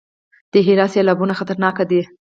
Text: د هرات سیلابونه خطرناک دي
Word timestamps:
د 0.51 0.53
هرات 0.67 0.89
سیلابونه 0.93 1.33
خطرناک 1.39 1.77
دي 1.89 2.01